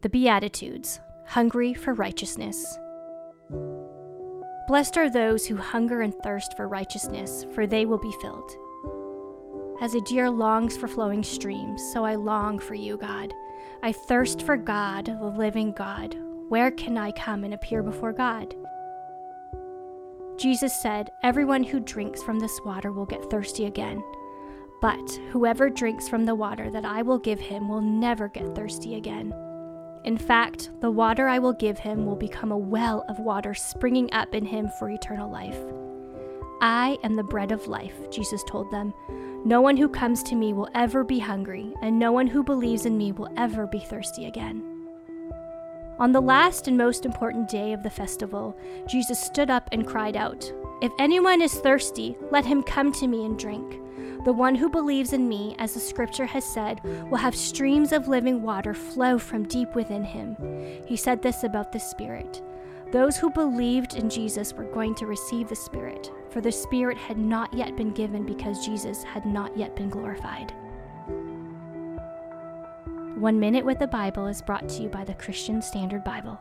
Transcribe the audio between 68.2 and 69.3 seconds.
because Jesus had